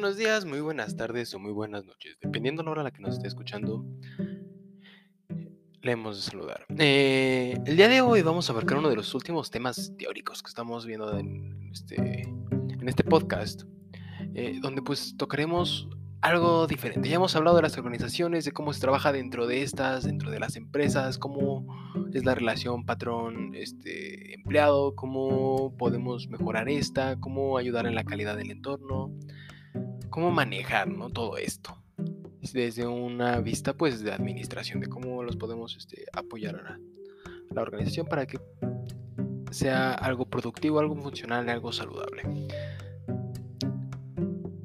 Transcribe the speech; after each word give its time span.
buenos 0.00 0.16
días, 0.16 0.44
muy 0.44 0.60
buenas 0.60 0.94
tardes 0.94 1.34
o 1.34 1.40
muy 1.40 1.50
buenas 1.50 1.84
noches. 1.84 2.16
Dependiendo 2.22 2.62
de 2.62 2.66
la 2.66 2.70
hora 2.70 2.80
a 2.82 2.84
la 2.84 2.92
que 2.92 3.02
nos 3.02 3.14
esté 3.14 3.26
escuchando, 3.26 3.84
le 5.82 5.90
hemos 5.90 6.14
de 6.14 6.22
saludar. 6.22 6.66
Eh, 6.78 7.58
el 7.66 7.76
día 7.76 7.88
de 7.88 8.00
hoy 8.00 8.22
vamos 8.22 8.48
a 8.48 8.52
abarcar 8.52 8.78
uno 8.78 8.90
de 8.90 8.94
los 8.94 9.12
últimos 9.16 9.50
temas 9.50 9.92
teóricos 9.98 10.40
que 10.40 10.50
estamos 10.50 10.86
viendo 10.86 11.18
en 11.18 11.68
este, 11.72 12.32
este 12.86 13.02
podcast, 13.02 13.64
eh, 14.36 14.60
donde 14.62 14.82
pues 14.82 15.16
tocaremos 15.16 15.88
algo 16.20 16.68
diferente. 16.68 17.08
Ya 17.08 17.16
hemos 17.16 17.34
hablado 17.34 17.56
de 17.56 17.62
las 17.62 17.76
organizaciones, 17.76 18.44
de 18.44 18.52
cómo 18.52 18.72
se 18.72 18.80
trabaja 18.80 19.10
dentro 19.10 19.48
de 19.48 19.62
estas, 19.62 20.04
dentro 20.04 20.30
de 20.30 20.38
las 20.38 20.54
empresas, 20.54 21.18
cómo 21.18 21.66
es 22.12 22.24
la 22.24 22.36
relación 22.36 22.84
patrón 22.84 23.52
este, 23.56 24.32
empleado, 24.32 24.94
cómo 24.94 25.76
podemos 25.76 26.28
mejorar 26.28 26.68
esta, 26.68 27.18
cómo 27.18 27.58
ayudar 27.58 27.86
en 27.86 27.96
la 27.96 28.04
calidad 28.04 28.36
del 28.36 28.52
entorno, 28.52 29.12
cómo 30.18 30.30
manejar 30.30 30.88
¿no? 30.88 31.10
todo 31.10 31.36
esto. 31.36 31.76
Desde 32.52 32.86
una 32.86 33.40
vista 33.40 33.74
pues 33.74 34.02
de 34.02 34.12
administración, 34.12 34.80
de 34.80 34.88
cómo 34.88 35.22
los 35.22 35.36
podemos 35.36 35.76
este, 35.76 36.06
apoyar 36.12 36.56
a 36.56 36.78
la 37.54 37.62
organización 37.62 38.06
para 38.06 38.26
que 38.26 38.38
sea 39.50 39.92
algo 39.92 40.24
productivo, 40.24 40.78
algo 40.80 40.96
funcional, 40.96 41.48
algo 41.48 41.72
saludable. 41.72 42.22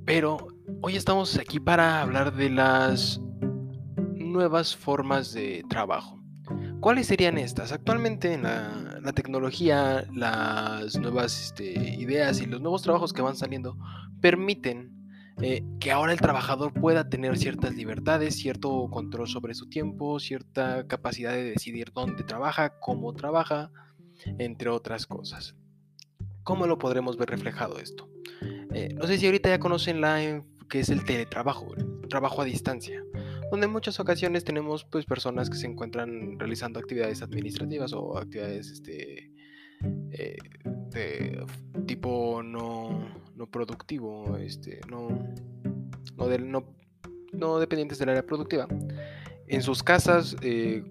Pero 0.05 0.53
Hoy 0.85 0.97
estamos 0.97 1.37
aquí 1.37 1.61
para 1.61 2.01
hablar 2.01 2.35
de 2.35 2.49
las 2.49 3.21
nuevas 4.15 4.75
formas 4.75 5.31
de 5.31 5.63
trabajo. 5.69 6.21
¿Cuáles 6.81 7.07
serían 7.07 7.37
estas? 7.37 7.71
Actualmente 7.71 8.33
en 8.33 8.43
la, 8.43 9.13
tecnología, 9.15 10.05
las 10.13 10.97
nuevas 10.97 11.41
este, 11.41 11.95
ideas 11.95 12.41
y 12.41 12.47
los 12.47 12.59
nuevos 12.59 12.81
trabajos 12.81 13.13
que 13.13 13.21
van 13.21 13.37
saliendo 13.37 13.77
permiten 14.19 14.91
eh, 15.41 15.63
que 15.79 15.91
ahora 15.91 16.13
el 16.13 16.21
trabajador 16.21 16.73
pueda 16.73 17.09
tener 17.09 17.37
ciertas 17.37 17.75
libertades, 17.75 18.35
cierto 18.35 18.87
control 18.89 19.27
sobre 19.27 19.53
su 19.53 19.67
tiempo, 19.67 20.19
cierta 20.19 20.85
capacidad 20.87 21.33
de 21.33 21.43
decidir 21.43 21.91
dónde 21.93 22.23
trabaja, 22.23 22.79
cómo 22.79 23.13
trabaja, 23.13 23.71
entre 24.37 24.69
otras 24.69 25.05
cosas. 25.05 25.55
¿Cómo 26.43 26.67
lo 26.67 26.77
podremos 26.77 27.17
ver 27.17 27.29
reflejado 27.29 27.79
esto? 27.79 28.09
Eh, 28.73 28.93
no 28.95 29.07
sé 29.07 29.17
si 29.17 29.25
ahorita 29.25 29.49
ya 29.49 29.59
conocen 29.59 30.01
la 30.01 30.43
que 30.69 30.79
es 30.79 30.89
el 30.89 31.03
teletrabajo, 31.05 31.75
el 31.75 32.07
trabajo 32.09 32.41
a 32.41 32.45
distancia, 32.45 33.03
donde 33.51 33.67
en 33.67 33.71
muchas 33.71 33.99
ocasiones 33.99 34.43
tenemos 34.43 34.85
pues 34.85 35.05
personas 35.05 35.49
que 35.49 35.57
se 35.57 35.67
encuentran 35.67 36.39
realizando 36.39 36.79
actividades 36.79 37.21
administrativas 37.21 37.93
o 37.93 38.17
actividades 38.17 38.69
este, 38.71 39.31
eh, 40.11 40.37
de 40.89 41.45
tipo 41.85 42.41
no, 42.43 43.12
no 43.35 43.47
productivo, 43.47 44.37
este, 44.37 44.81
no, 44.89 45.07
no, 46.17 46.63
no, 47.31 47.59
dependientes 47.59 47.99
del 47.99 48.09
área 48.09 48.25
productiva, 48.25 48.67
en 49.47 49.61
sus 49.61 49.83
casas 49.83 50.35
eh, 50.41 50.83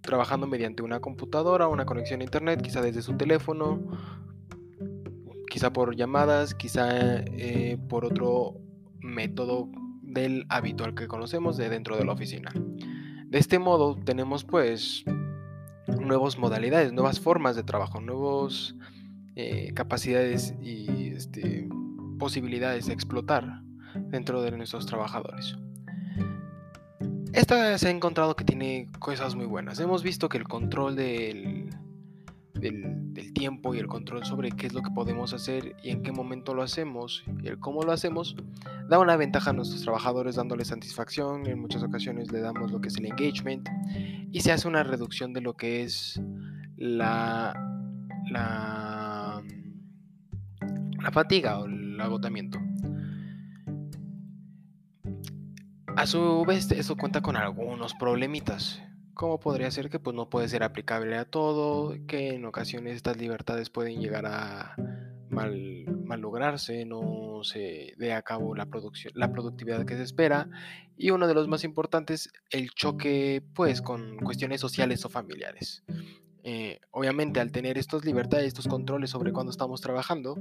trabajando 0.00 0.46
mediante 0.46 0.82
una 0.82 1.00
computadora, 1.00 1.68
una 1.68 1.84
conexión 1.84 2.20
a 2.20 2.24
internet, 2.24 2.62
quizá 2.62 2.80
desde 2.80 3.02
su 3.02 3.16
teléfono, 3.16 3.80
quizá 5.48 5.72
por 5.72 5.94
llamadas, 5.96 6.54
quizá 6.54 6.88
eh, 7.18 7.78
por 7.88 8.04
otro 8.04 8.56
método 9.00 9.68
del 10.02 10.46
habitual 10.48 10.94
que 10.94 11.06
conocemos 11.06 11.56
de 11.56 11.68
dentro 11.68 11.96
de 11.96 12.04
la 12.04 12.12
oficina. 12.12 12.50
De 13.26 13.38
este 13.38 13.58
modo 13.58 13.96
tenemos 13.96 14.44
pues 14.44 15.04
nuevas 16.00 16.38
modalidades, 16.38 16.92
nuevas 16.92 17.20
formas 17.20 17.56
de 17.56 17.62
trabajo, 17.62 18.00
nuevas 18.00 18.74
eh, 19.36 19.72
capacidades 19.74 20.54
y 20.60 21.08
este, 21.08 21.68
posibilidades 22.20 22.86
de 22.86 22.92
explotar 22.92 23.62
dentro 23.96 24.42
de 24.42 24.52
nuestros 24.52 24.86
trabajadores. 24.86 25.56
Esta 27.32 27.76
se 27.78 27.88
ha 27.88 27.90
encontrado 27.90 28.36
que 28.36 28.44
tiene 28.44 28.88
cosas 29.00 29.34
muy 29.34 29.46
buenas. 29.46 29.80
Hemos 29.80 30.04
visto 30.04 30.28
que 30.28 30.38
el 30.38 30.44
control 30.44 30.94
del, 30.94 31.70
del, 32.54 33.32
tiempo 33.32 33.74
y 33.74 33.78
el 33.78 33.86
control 33.86 34.24
sobre 34.24 34.50
qué 34.50 34.66
es 34.66 34.74
lo 34.74 34.82
que 34.82 34.90
podemos 34.90 35.32
hacer 35.32 35.76
y 35.82 35.90
en 35.90 36.02
qué 36.02 36.12
momento 36.12 36.54
lo 36.54 36.62
hacemos 36.62 37.24
y 37.42 37.48
el 37.48 37.58
cómo 37.58 37.82
lo 37.82 37.92
hacemos, 37.92 38.36
da 38.88 38.98
una 38.98 39.16
ventaja 39.16 39.50
a 39.50 39.52
nuestros 39.52 39.82
trabajadores 39.82 40.36
dándoles 40.36 40.68
satisfacción, 40.68 41.46
en 41.46 41.60
muchas 41.60 41.82
ocasiones 41.82 42.30
le 42.32 42.40
damos 42.40 42.70
lo 42.70 42.80
que 42.80 42.88
es 42.88 42.96
el 42.98 43.06
engagement 43.06 43.68
y 44.30 44.40
se 44.40 44.52
hace 44.52 44.68
una 44.68 44.82
reducción 44.82 45.32
de 45.32 45.40
lo 45.40 45.54
que 45.54 45.82
es 45.82 46.20
la, 46.76 47.54
la, 48.30 48.89
fatiga 51.10 51.58
o 51.58 51.66
el 51.66 52.00
agotamiento. 52.00 52.58
A 55.96 56.06
su 56.06 56.44
vez, 56.46 56.70
eso 56.70 56.96
cuenta 56.96 57.20
con 57.20 57.36
algunos 57.36 57.94
problemitas. 57.94 58.82
¿Cómo 59.14 59.38
podría 59.38 59.70
ser 59.70 59.90
que 59.90 59.98
pues, 59.98 60.16
no 60.16 60.30
puede 60.30 60.48
ser 60.48 60.62
aplicable 60.62 61.16
a 61.16 61.24
todo, 61.24 61.94
que 62.06 62.34
en 62.34 62.44
ocasiones 62.46 62.96
estas 62.96 63.18
libertades 63.18 63.68
pueden 63.68 64.00
llegar 64.00 64.24
a 64.24 64.74
mal, 65.30 65.84
lograrse, 66.20 66.84
no 66.84 67.40
se 67.42 67.94
dé 67.98 68.12
a 68.12 68.22
cabo 68.22 68.54
la, 68.54 68.66
producción, 68.66 69.12
la 69.16 69.32
productividad 69.32 69.84
que 69.84 69.96
se 69.96 70.02
espera 70.02 70.48
y 70.96 71.10
uno 71.10 71.26
de 71.26 71.34
los 71.34 71.48
más 71.48 71.64
importantes, 71.64 72.30
el 72.50 72.70
choque 72.70 73.42
pues 73.54 73.80
con 73.80 74.16
cuestiones 74.18 74.60
sociales 74.60 75.04
o 75.04 75.08
familiares. 75.08 75.82
Eh, 76.42 76.80
obviamente 76.90 77.40
al 77.40 77.52
tener 77.52 77.78
estas 77.78 78.04
libertades, 78.04 78.46
estos 78.46 78.68
controles 78.68 79.10
sobre 79.10 79.32
cuándo 79.32 79.50
estamos 79.50 79.80
trabajando, 79.80 80.36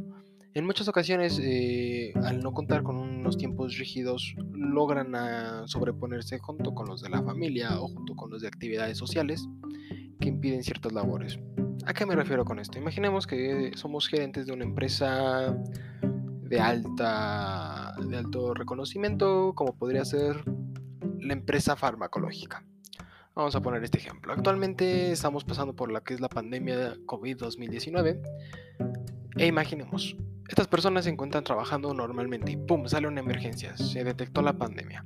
en 0.54 0.66
muchas 0.66 0.88
ocasiones, 0.88 1.40
eh, 1.42 2.14
al 2.24 2.40
no 2.40 2.54
contar 2.54 2.84
con 2.84 2.98
unos 2.98 3.38
tiempos 3.38 3.78
rígidos, 3.78 4.36
logran 4.52 5.16
ah, 5.16 5.64
sobreponerse 5.66 6.40
junto 6.40 6.74
con 6.74 6.88
los 6.88 7.02
de 7.02 7.10
la 7.10 7.22
familia 7.22 7.80
o 7.80 7.88
junto 7.88 8.16
con 8.16 8.30
los 8.32 8.42
de 8.42 8.48
actividades 8.48 8.98
sociales 8.98 9.48
que 10.20 10.30
impiden 10.30 10.64
ciertas 10.64 10.92
labores. 10.92 11.40
¿A 11.86 11.94
qué 11.94 12.06
me 12.06 12.16
refiero 12.16 12.46
con 12.46 12.60
esto? 12.60 12.78
Imaginemos 12.78 13.26
que 13.28 13.72
somos 13.76 14.08
gerentes 14.08 14.48
de 14.48 14.54
una 14.54 14.66
empresa 14.66 15.56
de, 16.02 16.60
alta, 16.60 17.96
de 18.08 18.18
alto 18.18 18.54
reconocimiento, 18.54 19.54
como 19.56 19.76
podría 19.78 20.04
ser 20.04 20.44
la 21.20 21.34
empresa 21.34 21.76
farmacológica. 21.76 22.66
Vamos 23.36 23.56
a 23.56 23.62
poner 23.62 23.84
este 23.84 24.00
ejemplo. 24.00 24.34
Actualmente 24.34 25.12
estamos 25.12 25.46
pasando 25.46 25.74
por 25.74 25.92
la 25.92 26.02
que 26.02 26.14
es 26.14 26.20
la 26.20 26.28
pandemia 26.28 26.96
COVID-2019 27.06 28.20
e 29.38 29.46
imaginemos, 29.46 30.18
estas 30.50 30.68
personas 30.68 31.04
se 31.06 31.12
encuentran 31.12 31.44
trabajando 31.44 31.94
normalmente 31.94 32.52
y 32.52 32.58
¡pum! 32.58 32.88
sale 32.88 33.08
una 33.08 33.20
emergencia, 33.20 33.78
se 33.78 34.04
detectó 34.04 34.42
la 34.42 34.54
pandemia. 34.54 35.06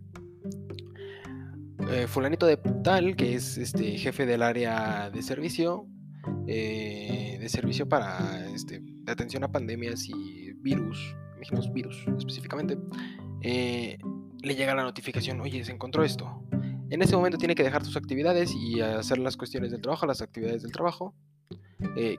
Eh, 1.91 2.07
fulanito 2.07 2.45
de 2.45 2.55
tal, 2.81 3.17
que 3.17 3.35
es 3.35 3.57
este 3.57 3.97
jefe 3.97 4.25
del 4.25 4.41
área 4.41 5.09
de 5.09 5.21
servicio, 5.21 5.85
eh, 6.47 7.37
de 7.41 7.49
servicio 7.49 7.89
para 7.89 8.49
este, 8.55 8.81
atención 9.05 9.43
a 9.43 9.51
pandemias 9.51 10.07
y 10.07 10.53
virus, 10.53 11.13
imaginemos 11.35 11.73
virus 11.73 12.05
específicamente, 12.17 12.77
eh, 13.41 13.97
le 14.41 14.55
llega 14.55 14.73
la 14.73 14.83
notificación, 14.83 15.41
oye, 15.41 15.65
se 15.65 15.73
encontró 15.73 16.05
esto. 16.05 16.41
En 16.89 17.01
ese 17.01 17.17
momento 17.17 17.37
tiene 17.37 17.55
que 17.55 17.63
dejar 17.63 17.83
sus 17.83 17.97
actividades 17.97 18.53
y 18.55 18.79
hacer 18.79 19.17
las 19.17 19.35
cuestiones 19.35 19.71
del 19.71 19.81
trabajo, 19.81 20.05
las 20.05 20.21
actividades 20.21 20.61
del 20.61 20.71
trabajo, 20.71 21.13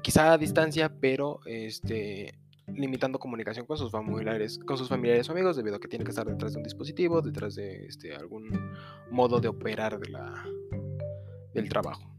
quizá 0.03 0.33
a 0.33 0.39
distancia, 0.39 0.93
pero 1.01 1.41
este, 1.47 2.35
limitando 2.75 3.19
comunicación 3.19 3.67
con 3.67 3.77
sus 3.77 3.91
familiares, 3.91 4.59
con 4.59 4.77
sus 4.77 4.89
familiares 4.89 5.29
o 5.29 5.33
amigos, 5.33 5.57
debido 5.57 5.77
a 5.77 5.81
que 5.81 5.89
tiene 5.89 6.05
que 6.05 6.11
estar 6.11 6.27
detrás 6.27 6.53
de 6.53 6.59
un 6.59 6.65
dispositivo, 6.65 7.23
detrás 7.23 7.55
de 7.55 7.87
este, 7.87 8.15
algún 8.15 8.51
modo 9.11 9.41
de 9.41 9.49
operar 9.49 9.99
de 9.99 10.11
la, 10.11 10.45
del 11.53 11.69
trabajo. 11.69 12.11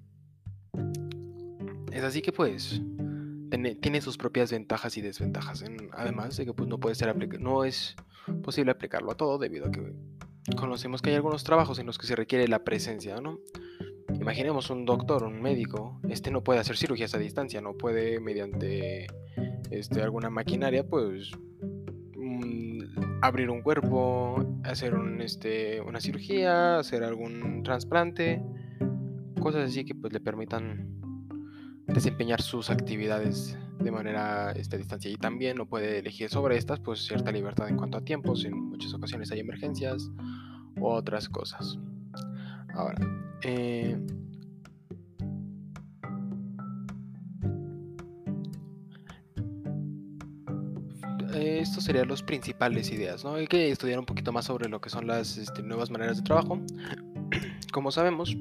Es 1.92 2.04
así 2.04 2.22
que 2.22 2.32
pues 2.32 2.82
tiene, 3.80 4.02
sus 4.02 4.18
propias 4.18 4.52
ventajas 4.52 4.98
y 4.98 5.02
desventajas. 5.02 5.64
además 5.94 6.36
de 6.38 6.46
que 6.46 6.54
pues, 6.54 6.68
no 6.68 6.80
puede 6.80 6.96
ser 6.96 7.16
no 7.40 7.64
es 7.64 7.96
posible 8.44 8.72
aplicarlo 8.72 9.12
a 9.12 9.16
todo 9.16 9.38
debido 9.38 9.68
a 9.68 9.72
que 9.72 9.94
conocemos 10.58 11.02
que 11.02 11.12
hay 11.12 11.16
algunos 11.16 11.44
trabajos 11.44 11.80
en 11.80 11.86
los 11.86 11.98
que 11.98 12.08
se 12.08 12.16
requiere 12.16 12.48
la 12.48 12.64
presencia, 12.64 13.20
¿no? 13.22 13.40
Imaginemos 14.14 14.70
un 14.70 14.86
doctor, 14.86 15.24
un 15.24 15.42
médico, 15.42 16.00
este 16.10 16.32
no 16.32 16.44
puede 16.44 16.60
hacer 16.60 16.78
cirugías 16.78 17.14
a 17.16 17.18
distancia, 17.18 17.62
no 17.62 17.74
puede 17.74 18.20
mediante 18.20 19.08
este, 19.72 20.02
alguna 20.02 20.30
maquinaria, 20.30 20.88
pues 20.88 21.32
mm, 22.16 22.80
abrir 23.22 23.50
un 23.50 23.62
cuerpo, 23.62 24.60
hacer 24.64 24.96
este, 25.20 25.82
una 25.82 26.00
cirugía, 26.00 26.80
hacer 26.80 27.04
algún 27.04 27.64
trasplante, 27.64 28.42
cosas 29.40 29.70
así 29.70 29.86
que 29.86 29.96
pues 29.96 30.14
le 30.14 30.20
permitan 30.20 30.90
desempeñar 31.88 32.42
sus 32.42 32.70
actividades 32.70 33.58
de 33.80 33.92
manera 33.92 34.52
este, 34.54 34.76
a 34.76 34.80
distancia. 34.80 35.12
Y 35.12 35.18
también 35.18 35.58
no 35.58 35.68
puede 35.68 36.00
elegir 36.00 36.30
sobre 36.30 36.58
estas 36.58 36.80
pues 36.80 37.06
cierta 37.06 37.32
libertad 37.32 37.70
en 37.70 37.78
cuanto 37.78 37.98
a 37.98 38.02
tiempos 38.02 38.46
en 38.46 38.56
muchas 38.56 38.94
ocasiones 38.94 39.32
hay 39.32 39.40
emergencias 39.40 40.10
u 40.78 40.88
otras 40.88 41.30
cosas. 41.30 41.78
Ahora 42.74 42.98
eh, 43.44 43.98
eh, 51.36 51.60
estos 51.60 51.84
serían 51.84 52.08
los 52.08 52.24
principales 52.24 52.90
ideas, 52.92 53.24
¿no? 53.24 53.36
Hay 53.36 53.48
que 53.48 53.70
estudiar 53.70 54.00
un 54.00 54.06
poquito 54.06 54.32
más 54.32 54.46
sobre 54.46 54.70
lo 54.70 54.80
que 54.80 54.90
son 54.90 55.06
las 55.06 55.38
este, 55.38 55.62
nuevas 55.62 55.92
maneras 55.92 56.18
de 56.18 56.24
trabajo. 56.24 56.60
Como 57.74 57.92
sabemos, 57.92 58.36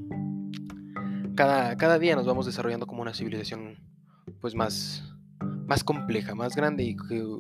cada, 1.35 1.77
cada 1.77 1.99
día 1.99 2.15
nos 2.15 2.27
vamos 2.27 2.47
desarrollando 2.47 2.87
como 2.87 3.03
una 3.03 3.13
civilización 3.13 3.79
pues 4.41 4.55
más, 4.55 5.03
más 5.67 5.83
compleja, 5.83 6.35
más 6.35 6.55
grande 6.55 6.85
y 6.85 6.97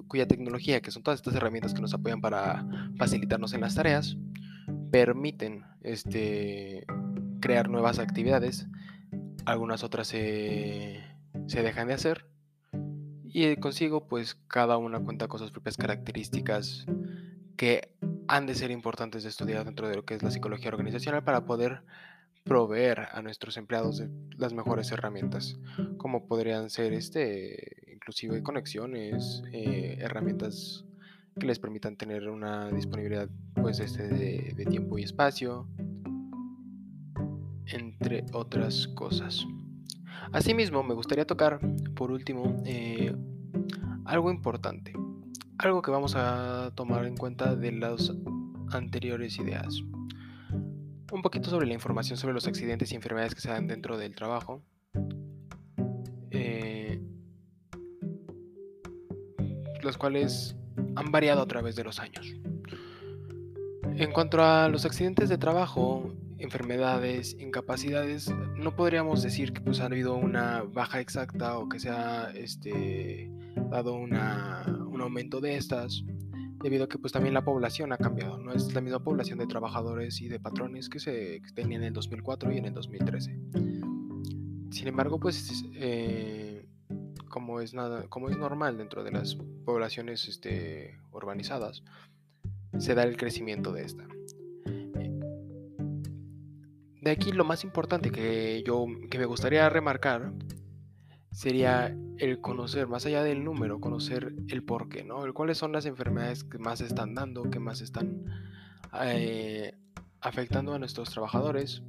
cuya 0.08 0.26
tecnología, 0.26 0.80
que 0.80 0.90
son 0.90 1.02
todas 1.02 1.20
estas 1.20 1.34
herramientas 1.34 1.72
que 1.72 1.80
nos 1.80 1.94
apoyan 1.94 2.20
para 2.20 2.66
facilitarnos 2.98 3.52
en 3.52 3.60
las 3.60 3.76
tareas, 3.76 4.16
permiten 4.90 5.64
este, 5.82 6.84
crear 7.40 7.68
nuevas 7.68 8.00
actividades, 8.00 8.66
algunas 9.44 9.84
otras 9.84 10.08
se, 10.08 11.00
se 11.46 11.62
dejan 11.62 11.88
de 11.88 11.94
hacer 11.94 12.33
y 13.34 13.56
consigo 13.56 14.06
pues 14.06 14.36
cada 14.46 14.78
una 14.78 15.00
cuenta 15.00 15.26
con 15.26 15.40
sus 15.40 15.50
propias 15.50 15.76
características 15.76 16.86
que 17.56 17.90
han 18.28 18.46
de 18.46 18.54
ser 18.54 18.70
importantes 18.70 19.24
de 19.24 19.28
estudiar 19.28 19.64
dentro 19.64 19.88
de 19.88 19.96
lo 19.96 20.04
que 20.04 20.14
es 20.14 20.22
la 20.22 20.30
psicología 20.30 20.68
organizacional 20.68 21.24
para 21.24 21.44
poder 21.44 21.82
proveer 22.44 23.08
a 23.10 23.22
nuestros 23.22 23.56
empleados 23.56 23.98
de 23.98 24.08
las 24.38 24.52
mejores 24.52 24.92
herramientas, 24.92 25.58
como 25.96 26.28
podrían 26.28 26.70
ser 26.70 26.92
este, 26.92 27.92
inclusive 27.92 28.40
conexiones, 28.44 29.42
eh, 29.52 29.96
herramientas 29.98 30.84
que 31.36 31.46
les 31.46 31.58
permitan 31.58 31.96
tener 31.96 32.28
una 32.28 32.70
disponibilidad 32.70 33.28
pues 33.60 33.80
este 33.80 34.06
de, 34.06 34.66
tiempo 34.66 34.96
y 34.96 35.02
espacio, 35.02 35.66
entre 37.66 38.26
otras 38.32 38.86
cosas. 38.94 39.44
Asimismo, 40.32 40.82
me 40.82 40.94
gustaría 40.94 41.26
tocar, 41.26 41.60
por 41.94 42.10
último, 42.10 42.62
eh, 42.64 43.14
algo 44.04 44.30
importante, 44.30 44.92
algo 45.58 45.82
que 45.82 45.90
vamos 45.90 46.14
a 46.16 46.72
tomar 46.74 47.06
en 47.06 47.16
cuenta 47.16 47.54
de 47.54 47.72
las 47.72 48.12
anteriores 48.70 49.38
ideas 49.38 49.82
un 51.14 51.22
poquito 51.22 51.48
sobre 51.48 51.66
la 51.66 51.74
información 51.74 52.18
sobre 52.18 52.34
los 52.34 52.46
accidentes 52.48 52.90
y 52.90 52.96
enfermedades 52.96 53.34
que 53.34 53.40
se 53.40 53.48
dan 53.48 53.68
dentro 53.68 53.96
del 53.96 54.14
trabajo. 54.16 54.62
Eh, 56.32 57.00
los 59.80 59.96
cuales 59.96 60.56
han 60.96 61.12
variado 61.12 61.42
a 61.42 61.46
través 61.46 61.76
de 61.76 61.84
los 61.84 62.00
años. 62.00 62.34
En 63.96 64.10
cuanto 64.12 64.42
a 64.42 64.68
los 64.68 64.84
accidentes 64.84 65.28
de 65.28 65.38
trabajo, 65.38 66.12
enfermedades, 66.44 67.36
incapacidades, 67.40 68.32
no 68.56 68.76
podríamos 68.76 69.22
decir 69.22 69.52
que 69.52 69.60
pues, 69.60 69.80
ha 69.80 69.86
habido 69.86 70.14
una 70.14 70.62
baja 70.62 71.00
exacta 71.00 71.58
o 71.58 71.68
que 71.68 71.80
se 71.80 71.90
ha 71.90 72.30
este, 72.34 73.30
dado 73.70 73.94
un 73.94 74.14
aumento 75.00 75.40
de 75.40 75.56
estas 75.56 76.04
debido 76.62 76.84
a 76.84 76.88
que 76.88 76.98
pues 76.98 77.12
también 77.12 77.34
la 77.34 77.44
población 77.44 77.92
ha 77.92 77.98
cambiado, 77.98 78.38
no 78.38 78.50
es 78.52 78.72
la 78.72 78.80
misma 78.80 79.02
población 79.02 79.38
de 79.38 79.46
trabajadores 79.46 80.22
y 80.22 80.28
de 80.28 80.40
patrones 80.40 80.88
que 80.88 80.98
se 80.98 81.42
tenían 81.54 81.82
en 81.82 81.88
el 81.88 81.92
2004 81.92 82.52
y 82.52 82.56
en 82.56 82.64
el 82.64 82.72
2013. 82.72 83.38
Sin 84.70 84.88
embargo, 84.88 85.20
pues 85.20 85.62
eh, 85.74 86.66
como, 87.28 87.60
es 87.60 87.74
nada, 87.74 88.06
como 88.08 88.30
es 88.30 88.38
normal 88.38 88.78
dentro 88.78 89.04
de 89.04 89.10
las 89.10 89.36
poblaciones 89.66 90.26
este, 90.26 90.98
urbanizadas, 91.12 91.82
se 92.78 92.94
da 92.94 93.02
el 93.02 93.18
crecimiento 93.18 93.72
de 93.72 93.82
esta. 93.84 94.06
De 97.04 97.10
aquí 97.10 97.32
lo 97.32 97.44
más 97.44 97.64
importante 97.64 98.10
que 98.10 98.62
yo 98.66 98.86
que 99.10 99.18
me 99.18 99.26
gustaría 99.26 99.68
remarcar 99.68 100.32
sería 101.30 101.94
el 102.16 102.40
conocer, 102.40 102.86
más 102.86 103.04
allá 103.04 103.22
del 103.22 103.44
número, 103.44 103.78
conocer 103.78 104.32
el 104.48 104.64
por 104.64 104.88
qué, 104.88 105.04
¿no? 105.04 105.34
cuáles 105.34 105.58
son 105.58 105.70
las 105.72 105.84
enfermedades 105.84 106.44
que 106.44 106.56
más 106.56 106.80
están 106.80 107.14
dando, 107.14 107.50
que 107.50 107.58
más 107.58 107.82
están 107.82 108.24
eh, 109.02 109.74
afectando 110.22 110.72
a 110.72 110.78
nuestros 110.78 111.10
trabajadores. 111.10 111.82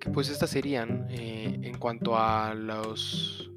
Que 0.00 0.08
pues 0.08 0.30
estas 0.30 0.48
serían 0.48 1.08
eh, 1.10 1.58
en 1.60 1.76
cuanto 1.76 2.16
a 2.16 2.54
los, 2.54 3.50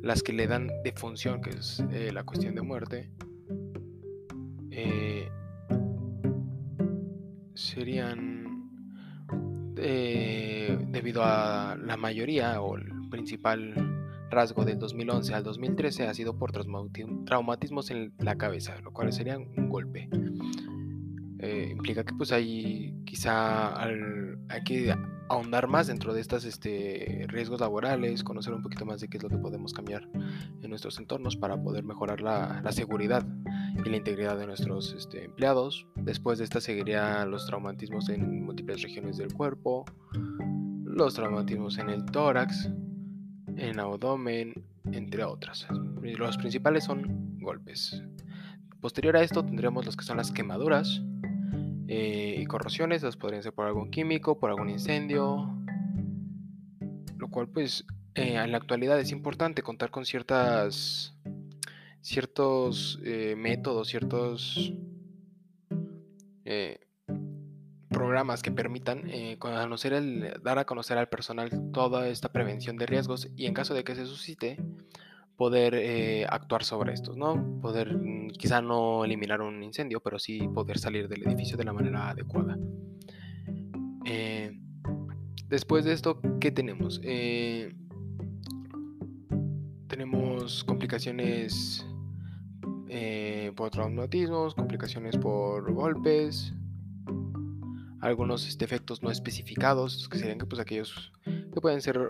las 0.00 0.22
que 0.22 0.32
le 0.32 0.46
dan 0.46 0.68
de 0.84 0.92
función, 0.92 1.40
que 1.40 1.50
es 1.50 1.82
eh, 1.90 2.12
la 2.12 2.22
cuestión 2.22 2.54
de 2.54 2.62
muerte. 2.62 3.10
Serían 7.56 8.70
debido 10.90 11.22
a 11.22 11.76
la 11.76 11.96
mayoría 11.96 12.60
o 12.62 12.76
el 12.76 13.08
principal 13.10 13.74
rasgo 14.30 14.64
del 14.64 14.78
2011 14.78 15.34
al 15.34 15.44
2013 15.44 16.06
ha 16.06 16.14
sido 16.14 16.36
por 16.38 16.52
traumatismos 16.52 17.90
en 17.90 18.12
la 18.18 18.36
cabeza, 18.36 18.80
lo 18.80 18.92
cual 18.92 19.12
sería 19.12 19.38
un 19.38 19.68
golpe. 19.68 20.08
Eh, 21.38 21.68
implica 21.70 22.04
que 22.04 22.14
pues 22.14 22.32
hay 22.32 22.94
quizá 23.04 23.82
hay 23.82 24.62
que 24.64 24.94
ahondar 25.28 25.68
más 25.68 25.86
dentro 25.86 26.14
de 26.14 26.20
estos 26.20 26.44
este, 26.44 27.26
riesgos 27.28 27.60
laborales, 27.60 28.22
conocer 28.22 28.52
un 28.54 28.62
poquito 28.62 28.84
más 28.84 29.00
de 29.00 29.08
qué 29.08 29.16
es 29.16 29.22
lo 29.22 29.28
que 29.28 29.38
podemos 29.38 29.72
cambiar 29.72 30.08
en 30.62 30.70
nuestros 30.70 30.98
entornos 30.98 31.36
para 31.36 31.60
poder 31.60 31.84
mejorar 31.84 32.20
la, 32.20 32.62
seguridad 32.72 33.26
y 33.84 33.88
la 33.88 33.96
integridad 33.96 34.38
de 34.38 34.46
nuestros 34.46 34.94
este, 34.94 35.24
empleados. 35.24 35.86
Después 35.96 36.38
de 36.38 36.44
esta 36.44 36.60
seguiría 36.60 37.24
los 37.24 37.46
traumatismos 37.46 38.08
en 38.08 38.44
múltiples 38.44 38.82
regiones 38.82 39.16
del 39.16 39.32
cuerpo, 39.32 39.84
los 40.84 41.14
traumatismos 41.14 41.78
en 41.78 41.90
el 41.90 42.04
tórax, 42.04 42.70
en 43.56 43.80
abdomen, 43.80 44.54
entre 44.92 45.24
otras. 45.24 45.66
Los 46.02 46.36
principales 46.36 46.84
son 46.84 47.38
golpes. 47.40 48.02
Posterior 48.80 49.16
a 49.16 49.22
esto 49.22 49.44
tendremos 49.44 49.84
los 49.84 49.96
que 49.96 50.04
son 50.04 50.18
las 50.18 50.30
quemaduras 50.30 51.02
eh, 51.88 52.36
y 52.38 52.46
corrosiones, 52.46 53.02
las 53.02 53.16
podrían 53.16 53.42
ser 53.42 53.52
por 53.52 53.66
algún 53.66 53.90
químico, 53.90 54.38
por 54.38 54.50
algún 54.50 54.70
incendio, 54.70 55.56
lo 57.16 57.28
cual 57.28 57.48
pues 57.48 57.84
eh, 58.14 58.34
en 58.34 58.50
la 58.50 58.58
actualidad 58.58 58.98
es 58.98 59.12
importante 59.12 59.62
contar 59.62 59.90
con 59.90 60.04
ciertas 60.04 61.14
ciertos 62.00 63.00
eh, 63.04 63.34
métodos, 63.36 63.88
ciertos 63.88 64.72
programas 67.88 68.42
que 68.42 68.52
permitan 68.52 69.10
dar 70.42 70.58
a 70.60 70.64
conocer 70.64 70.98
al 70.98 71.08
personal 71.08 71.50
toda 71.72 72.08
esta 72.08 72.30
prevención 72.30 72.76
de 72.76 72.86
riesgos 72.86 73.28
y 73.34 73.46
en 73.46 73.54
caso 73.54 73.74
de 73.74 73.82
que 73.82 73.96
se 73.96 74.06
suscite, 74.06 74.58
poder 75.36 75.74
eh, 75.74 76.26
actuar 76.28 76.64
sobre 76.64 76.92
estos, 76.92 77.16
¿no? 77.16 77.60
Poder 77.60 77.94
mm, 77.94 78.30
quizá 78.38 78.60
no 78.60 79.04
eliminar 79.04 79.40
un 79.40 79.62
incendio, 79.62 80.00
pero 80.00 80.18
sí 80.18 80.48
poder 80.48 80.78
salir 80.78 81.08
del 81.08 81.26
edificio 81.26 81.56
de 81.56 81.64
la 81.64 81.72
manera 81.72 82.10
adecuada. 82.10 82.58
Eh, 84.04 84.58
después 85.48 85.84
de 85.84 85.92
esto, 85.92 86.20
¿qué 86.40 86.50
tenemos? 86.50 87.00
tenemos 89.88 90.64
complicaciones 90.64 91.86
por 93.54 93.70
traumatismos, 93.70 94.54
complicaciones 94.54 95.16
por 95.16 95.72
golpes, 95.72 96.52
algunos 98.00 98.46
este, 98.46 98.64
efectos 98.64 99.02
no 99.02 99.10
especificados, 99.10 100.08
que 100.08 100.18
serían 100.18 100.38
pues, 100.38 100.60
aquellos 100.60 101.12
que 101.24 101.60
pueden 101.60 101.82
ser 101.82 102.08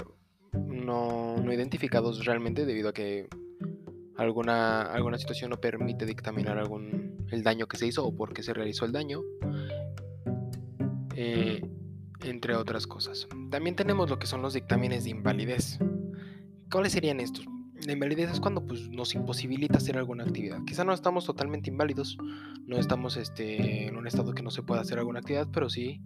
no, 0.86 1.36
no, 1.36 1.52
identificados 1.52 2.24
realmente 2.24 2.64
debido 2.64 2.88
a 2.88 2.92
que 2.92 3.28
alguna, 4.16 4.82
alguna 4.82 5.18
situación 5.18 5.50
no 5.50 5.60
permite 5.60 6.06
dictaminar 6.06 6.58
algún, 6.58 7.26
el 7.30 7.42
daño 7.42 7.66
que 7.66 7.76
se 7.76 7.86
hizo 7.86 8.06
o 8.06 8.14
por 8.14 8.32
qué 8.32 8.42
se 8.42 8.54
realizó 8.54 8.84
el 8.84 8.92
daño, 8.92 9.20
eh, 11.14 11.62
entre 12.24 12.54
otras 12.54 12.86
cosas. 12.86 13.28
También 13.50 13.76
tenemos 13.76 14.08
lo 14.08 14.18
que 14.18 14.26
son 14.26 14.42
los 14.42 14.54
dictámenes 14.54 15.04
de 15.04 15.10
invalidez. 15.10 15.78
¿Cuáles 16.70 16.92
serían 16.92 17.20
estos? 17.20 17.46
La 17.84 17.92
invalidez 17.92 18.30
es 18.30 18.40
cuando 18.40 18.66
pues, 18.66 18.88
nos 18.88 19.14
imposibilita 19.14 19.76
hacer 19.78 19.98
alguna 19.98 20.24
actividad. 20.24 20.58
Quizá 20.66 20.84
no 20.84 20.92
estamos 20.92 21.26
totalmente 21.26 21.70
inválidos, 21.70 22.16
no 22.66 22.78
estamos 22.78 23.16
este, 23.16 23.86
en 23.86 23.96
un 23.96 24.06
estado 24.06 24.32
que 24.32 24.42
no 24.42 24.50
se 24.50 24.62
pueda 24.62 24.80
hacer 24.80 24.98
alguna 24.98 25.20
actividad, 25.20 25.48
pero 25.52 25.68
sí 25.68 26.00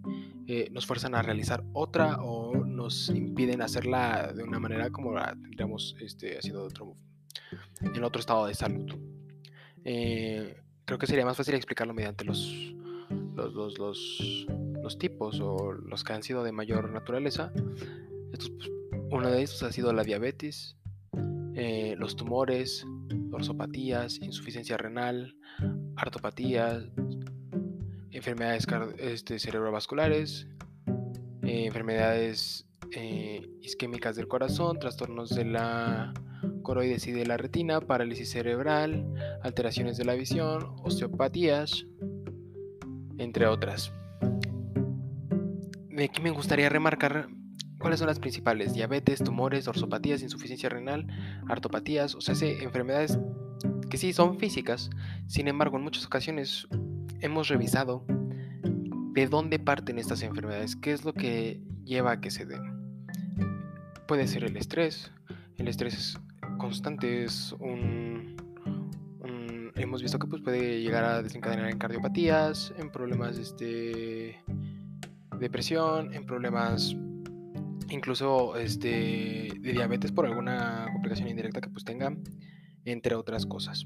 eh, 0.47 0.69
nos 0.71 0.85
fuerzan 0.85 1.15
a 1.15 1.21
realizar 1.21 1.63
otra 1.73 2.21
o 2.21 2.55
nos 2.65 3.09
impiden 3.09 3.61
hacerla 3.61 4.33
de 4.33 4.43
una 4.43 4.59
manera 4.59 4.89
como 4.89 5.13
la 5.13 5.31
tendríamos 5.33 5.95
este, 5.99 6.37
haciendo 6.37 6.63
otro, 6.63 6.95
en 7.81 8.03
otro 8.03 8.19
estado 8.19 8.45
de 8.47 8.55
salud. 8.55 8.91
Eh, 9.83 10.61
creo 10.85 10.99
que 10.99 11.07
sería 11.07 11.25
más 11.25 11.37
fácil 11.37 11.55
explicarlo 11.55 11.93
mediante 11.93 12.25
los, 12.25 12.73
los, 13.35 13.53
los, 13.53 13.77
los, 13.79 14.47
los 14.81 14.97
tipos 14.97 15.39
o 15.39 15.71
los 15.73 16.03
que 16.03 16.13
han 16.13 16.23
sido 16.23 16.43
de 16.43 16.51
mayor 16.51 16.91
naturaleza. 16.91 17.51
Estos, 18.31 18.49
pues, 18.49 18.69
uno 19.11 19.29
de 19.29 19.43
estos 19.43 19.63
ha 19.63 19.71
sido 19.71 19.93
la 19.93 20.03
diabetes, 20.03 20.77
eh, 21.55 21.95
los 21.97 22.15
tumores, 22.15 22.85
dorsopatías, 23.09 24.19
insuficiencia 24.21 24.77
renal, 24.77 25.35
artopatías, 25.95 26.85
enfermedades 28.21 28.67
este, 28.99 29.39
cerebrovasculares, 29.39 30.47
eh, 31.41 31.65
enfermedades 31.65 32.67
eh, 32.91 33.49
isquémicas 33.61 34.15
del 34.15 34.27
corazón, 34.27 34.77
trastornos 34.77 35.29
de 35.31 35.45
la 35.45 36.13
coroides 36.61 37.07
y 37.07 37.13
de 37.13 37.25
la 37.25 37.37
retina, 37.37 37.81
parálisis 37.81 38.29
cerebral, 38.29 39.11
alteraciones 39.41 39.97
de 39.97 40.05
la 40.05 40.13
visión, 40.13 40.75
osteopatías, 40.83 41.87
entre 43.17 43.47
otras. 43.47 43.91
Aquí 45.97 46.21
me 46.21 46.29
gustaría 46.29 46.69
remarcar 46.69 47.27
cuáles 47.79 47.97
son 47.97 48.07
las 48.07 48.19
principales: 48.19 48.75
diabetes, 48.75 49.23
tumores, 49.23 49.67
orsopatías, 49.67 50.21
insuficiencia 50.21 50.69
renal, 50.69 51.07
artopatías, 51.49 52.13
o 52.13 52.21
sea, 52.21 52.35
enfermedades 52.47 53.17
que 53.89 53.97
sí 53.97 54.13
son 54.13 54.37
físicas. 54.37 54.91
Sin 55.27 55.47
embargo, 55.47 55.77
en 55.77 55.83
muchas 55.83 56.05
ocasiones 56.05 56.67
hemos 57.21 57.47
revisado 57.47 58.03
de 59.13 59.27
dónde 59.27 59.59
parten 59.59 59.99
estas 59.99 60.23
enfermedades, 60.23 60.75
qué 60.75 60.91
es 60.91 61.05
lo 61.05 61.13
que 61.13 61.61
lleva 61.83 62.11
a 62.11 62.21
que 62.21 62.31
se 62.31 62.45
den. 62.45 62.95
Puede 64.07 64.27
ser 64.27 64.43
el 64.43 64.57
estrés, 64.57 65.11
el 65.57 65.67
estrés 65.67 66.17
constante 66.57 67.23
es 67.23 67.53
un, 67.59 68.35
hemos 69.75 70.01
visto 70.01 70.19
que 70.19 70.27
pues, 70.27 70.41
puede 70.41 70.81
llegar 70.81 71.03
a 71.03 71.21
desencadenar 71.21 71.69
en 71.69 71.77
cardiopatías, 71.77 72.73
en 72.77 72.91
problemas 72.91 73.37
este, 73.37 74.41
de 75.37 75.49
presión, 75.49 76.13
en 76.13 76.25
problemas 76.25 76.95
incluso 77.89 78.55
este, 78.55 79.49
de 79.59 79.71
diabetes 79.73 80.11
por 80.11 80.25
alguna 80.25 80.87
complicación 80.93 81.27
indirecta 81.27 81.59
que 81.59 81.69
pues 81.69 81.83
tenga, 81.83 82.15
entre 82.85 83.15
otras 83.15 83.45
cosas. 83.45 83.85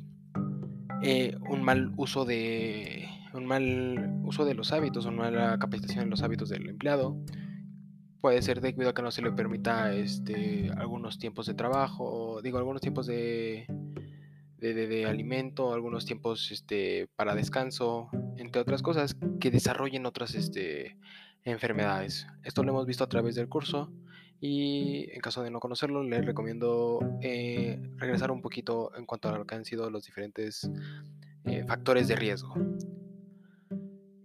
Eh, 1.02 1.36
un 1.50 1.64
mal 1.64 1.92
uso 1.98 2.26
de 2.26 3.08
un 3.36 3.46
mal 3.46 4.22
uso 4.24 4.46
de 4.46 4.54
los 4.54 4.72
hábitos, 4.72 5.06
una 5.06 5.18
mala 5.18 5.60
capacitación 5.60 6.04
en 6.04 6.10
los 6.10 6.24
hábitos 6.24 6.50
del 6.50 6.70
empleado. 6.70 7.18
Puede 8.22 8.42
ser 8.42 8.62
debido 8.62 8.90
a 8.90 8.94
que 8.94 9.02
no 9.02 9.12
se 9.12 9.22
le 9.22 9.32
permita 9.32 9.94
este, 9.94 10.72
algunos 10.78 11.20
tiempos 11.20 11.46
de 11.46 11.54
trabajo, 11.54 12.42
digo, 12.42 12.58
algunos 12.58 12.82
tiempos 12.82 13.06
de, 13.06 13.68
de, 14.58 15.06
alimento, 15.06 15.74
algunos 15.74 16.06
tiempos 16.06 16.52
este, 16.52 17.08
para 17.16 17.36
descanso, 17.36 18.10
entre 18.38 18.62
otras 18.62 18.82
cosas, 18.82 19.16
que 19.40 19.52
desarrollen 19.52 20.08
otras 20.08 20.34
este, 20.34 20.98
enfermedades. 21.44 22.26
Esto 22.44 22.64
lo 22.64 22.72
hemos 22.72 22.88
visto 22.88 23.04
a 23.04 23.10
través 23.10 23.36
del 23.36 23.48
curso 23.48 23.92
y 24.42 25.10
en 25.12 25.22
caso 25.22 25.44
de 25.44 25.52
no 25.52 25.60
conocerlo, 25.60 26.04
les 26.04 26.26
recomiendo 26.26 27.00
eh, 27.22 27.80
regresar 27.98 28.32
un 28.32 28.42
poquito 28.42 28.92
en 28.96 29.06
cuanto 29.06 29.30
a 29.30 29.38
lo 29.38 29.46
que 29.46 29.56
han 29.56 29.66
sido 29.66 29.90
los 29.90 30.06
diferentes 30.06 30.70
eh, 31.46 31.64
factores 31.66 32.08
de 32.08 32.16
riesgo. 32.16 32.56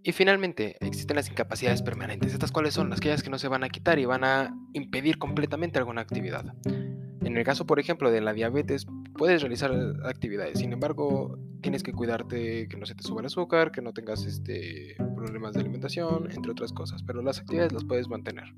Y 0.03 0.13
finalmente, 0.13 0.77
existen 0.79 1.15
las 1.15 1.29
incapacidades 1.29 1.83
permanentes. 1.83 2.33
¿Estas 2.33 2.51
cuáles 2.51 2.73
son? 2.73 2.89
Las 2.89 2.99
aquellas 2.99 3.21
que 3.21 3.29
no 3.29 3.37
se 3.37 3.47
van 3.47 3.63
a 3.63 3.69
quitar 3.69 3.99
y 3.99 4.05
van 4.05 4.23
a 4.23 4.55
impedir 4.73 5.19
completamente 5.19 5.77
alguna 5.77 6.01
actividad. 6.01 6.55
En 6.65 7.37
el 7.37 7.43
caso, 7.43 7.67
por 7.67 7.79
ejemplo, 7.79 8.09
de 8.09 8.19
la 8.19 8.33
diabetes, 8.33 8.87
puedes 9.15 9.41
realizar 9.41 9.71
actividades, 10.05 10.57
sin 10.57 10.73
embargo, 10.73 11.37
tienes 11.61 11.83
que 11.83 11.93
cuidarte 11.93 12.67
que 12.67 12.77
no 12.77 12.87
se 12.87 12.95
te 12.95 13.03
suba 13.03 13.21
el 13.21 13.27
azúcar, 13.27 13.71
que 13.71 13.83
no 13.83 13.93
tengas 13.93 14.25
este, 14.25 14.95
problemas 15.15 15.53
de 15.53 15.59
alimentación, 15.59 16.31
entre 16.31 16.51
otras 16.51 16.73
cosas, 16.73 17.03
pero 17.03 17.21
las 17.21 17.37
actividades 17.39 17.73
las 17.73 17.83
puedes 17.83 18.07
mantener. 18.07 18.55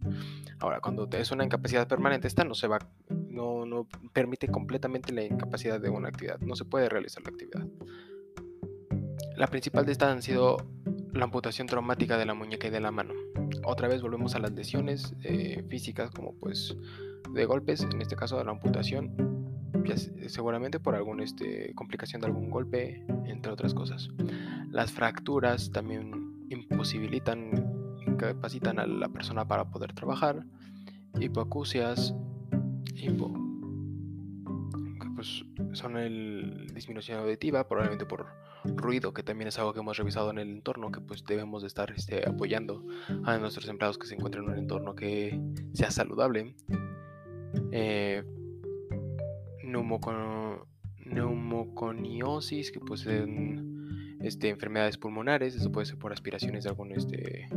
Ahora, 0.59 0.79
cuando 0.79 1.09
te 1.09 1.19
es 1.19 1.31
una 1.31 1.43
incapacidad 1.43 1.89
permanente, 1.89 2.27
esta 2.27 2.45
no 2.45 2.55
se 2.55 2.67
va, 2.67 2.79
no, 3.09 3.65
no 3.65 3.85
permite 4.13 4.47
completamente 4.47 5.11
la 5.11 5.23
incapacidad 5.23 5.81
de 5.81 5.89
una 5.89 6.07
actividad, 6.07 6.39
no 6.39 6.55
se 6.55 6.63
puede 6.63 6.87
realizar 6.87 7.21
la 7.23 7.31
actividad. 7.31 7.67
La 9.35 9.47
principal 9.47 9.85
de 9.85 9.91
estas 9.91 10.09
han 10.09 10.21
sido 10.21 10.57
la 11.13 11.25
amputación 11.25 11.67
traumática 11.67 12.17
de 12.17 12.25
la 12.25 12.33
muñeca 12.33 12.67
y 12.67 12.71
de 12.71 12.79
la 12.79 12.91
mano. 12.91 13.13
Otra 13.65 13.87
vez 13.87 14.01
volvemos 14.01 14.35
a 14.35 14.39
las 14.39 14.51
lesiones 14.51 15.15
eh, 15.23 15.63
físicas 15.69 16.09
como 16.11 16.33
pues 16.33 16.75
de 17.31 17.45
golpes, 17.45 17.81
en 17.81 18.01
este 18.01 18.15
caso 18.15 18.37
de 18.37 18.45
la 18.45 18.51
amputación, 18.51 19.15
seguramente 20.27 20.79
por 20.79 20.95
alguna 20.95 21.23
este, 21.23 21.73
complicación 21.75 22.21
de 22.21 22.27
algún 22.27 22.49
golpe, 22.49 23.05
entre 23.25 23.51
otras 23.51 23.73
cosas. 23.73 24.09
Las 24.69 24.91
fracturas 24.91 25.71
también 25.71 26.45
imposibilitan, 26.49 27.95
incapacitan 28.07 28.79
a 28.79 28.87
la 28.87 29.09
persona 29.09 29.47
para 29.47 29.65
poder 29.65 29.93
trabajar. 29.93 30.45
Hipoacusias, 31.19 32.15
hipo, 32.95 33.31
pues 35.15 35.45
son 35.73 35.97
el 35.97 36.67
disminución 36.73 37.19
auditiva, 37.19 37.67
probablemente 37.67 38.05
por 38.05 38.27
ruido, 38.65 39.13
que 39.13 39.23
también 39.23 39.47
es 39.47 39.59
algo 39.59 39.73
que 39.73 39.79
hemos 39.79 39.97
revisado 39.97 40.31
en 40.31 40.37
el 40.37 40.49
entorno, 40.49 40.91
que 40.91 41.01
pues 41.01 41.23
debemos 41.25 41.61
de 41.61 41.67
estar 41.67 41.91
este, 41.91 42.27
apoyando 42.27 42.85
a 43.25 43.37
nuestros 43.37 43.67
empleados 43.67 43.97
que 43.97 44.07
se 44.07 44.15
encuentren 44.15 44.45
en 44.45 44.51
un 44.51 44.57
entorno 44.57 44.95
que 44.95 45.39
sea 45.73 45.91
saludable. 45.91 46.55
Eh, 47.71 48.23
que 52.71 52.79
poseen 52.79 54.17
este, 54.21 54.49
enfermedades 54.49 54.97
pulmonares, 54.97 55.55
eso 55.55 55.71
puede 55.71 55.85
ser 55.85 55.97
por 55.97 56.13
aspiraciones 56.13 56.63
de 56.63 56.69
algún, 56.69 56.91
este, 56.91 57.49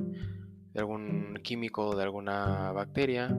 de 0.73 0.81
algún 0.81 1.39
químico 1.43 1.89
o 1.89 1.97
de 1.97 2.03
alguna 2.03 2.73
bacteria. 2.73 3.37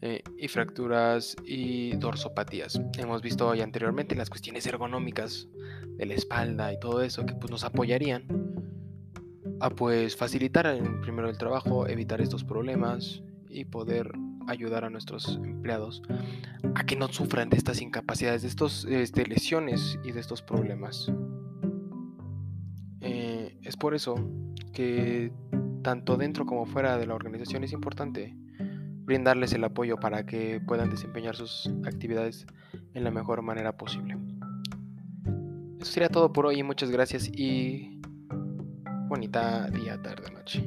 Eh, 0.00 0.22
y 0.36 0.46
fracturas 0.46 1.34
y 1.44 1.96
dorsopatías. 1.96 2.80
Hemos 2.96 3.20
visto 3.20 3.52
ya 3.56 3.64
anteriormente 3.64 4.14
las 4.14 4.30
cuestiones 4.30 4.64
ergonómicas 4.66 5.48
de 5.96 6.06
la 6.06 6.14
espalda 6.14 6.72
y 6.72 6.78
todo 6.78 7.02
eso 7.02 7.26
que 7.26 7.34
pues, 7.34 7.50
nos 7.50 7.64
apoyarían 7.64 8.24
a 9.58 9.70
pues 9.70 10.14
facilitar 10.14 10.66
en 10.66 11.00
primero 11.00 11.28
el 11.28 11.36
trabajo, 11.36 11.88
evitar 11.88 12.20
estos 12.20 12.44
problemas 12.44 13.24
y 13.48 13.64
poder 13.64 14.12
ayudar 14.46 14.84
a 14.84 14.90
nuestros 14.90 15.40
empleados 15.42 16.00
a 16.76 16.84
que 16.84 16.94
no 16.94 17.08
sufran 17.08 17.50
de 17.50 17.56
estas 17.56 17.82
incapacidades, 17.82 18.42
de 18.42 18.48
estas 18.48 18.84
este, 18.84 19.26
lesiones 19.26 19.98
y 20.04 20.12
de 20.12 20.20
estos 20.20 20.42
problemas. 20.42 21.10
Eh, 23.00 23.58
es 23.62 23.76
por 23.76 23.96
eso 23.96 24.14
que 24.72 25.32
tanto 25.82 26.16
dentro 26.16 26.46
como 26.46 26.66
fuera 26.66 26.98
de 26.98 27.06
la 27.06 27.14
organización 27.14 27.64
es 27.64 27.72
importante 27.72 28.36
brindarles 29.08 29.54
el 29.54 29.64
apoyo 29.64 29.96
para 29.96 30.26
que 30.26 30.60
puedan 30.60 30.90
desempeñar 30.90 31.34
sus 31.34 31.68
actividades 31.86 32.46
en 32.92 33.04
la 33.04 33.10
mejor 33.10 33.40
manera 33.40 33.74
posible. 33.74 34.18
Eso 35.80 35.92
sería 35.92 36.10
todo 36.10 36.30
por 36.30 36.44
hoy, 36.44 36.62
muchas 36.62 36.90
gracias 36.90 37.26
y 37.26 38.02
bonita 39.08 39.70
día, 39.70 40.00
tarde, 40.02 40.30
noche. 40.30 40.62